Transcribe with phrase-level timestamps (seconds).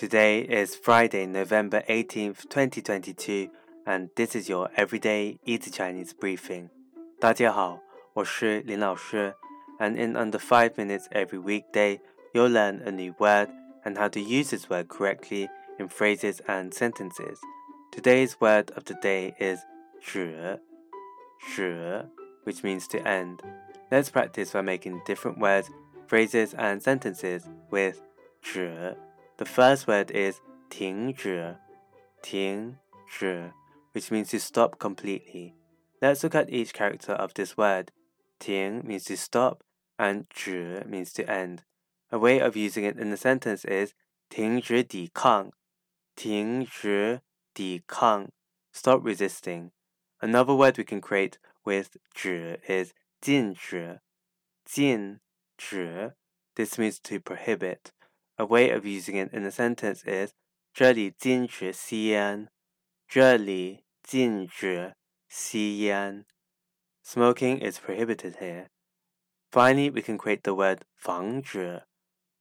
[0.00, 3.48] Today is Friday, November 18th, 2022,
[3.86, 6.68] and this is your everyday easy Chinese briefing.
[7.18, 7.80] 大家好，
[8.14, 9.34] 我是林老师,
[9.78, 12.00] and in under 5 minutes every weekday,
[12.32, 13.48] you'll learn a new word
[13.84, 15.48] and how to use this word correctly
[15.78, 17.38] in phrases and sentences.
[17.90, 19.60] Today's word of the day is
[20.02, 20.58] 止,
[21.54, 22.04] 止,
[22.44, 23.40] which means to end.
[23.90, 25.70] Let's practice by making different words,
[26.06, 28.00] phrases, and sentences with
[28.42, 28.96] 止.
[29.40, 30.40] The first word is
[30.70, 31.56] 停止,
[32.22, 32.78] 停
[33.10, 33.52] 止,
[33.92, 35.54] which means to stop completely.
[36.00, 37.92] Let's look at each character of this word.
[38.40, 39.62] 停 means to stop,
[39.98, 41.64] and 止 means to end.
[42.10, 43.94] A way of using it in a sentence is
[44.30, 45.52] 停止抵抗,
[46.16, 47.20] 停止
[47.54, 48.30] 抵抗,
[48.72, 49.70] stop resisting.
[50.20, 54.00] Another word we can create with 止 is 禁止,
[54.64, 55.20] 禁
[55.58, 56.12] 止.
[56.54, 57.92] This means to prohibit.
[58.36, 60.32] A way of using it in a sentence is
[60.72, 62.48] 这里禁止吸烟。
[63.08, 64.94] 这里禁止
[65.28, 66.26] 吸烟。
[67.02, 68.68] Smoking is prohibited here.
[69.50, 71.84] Finally, we can create the word 防止,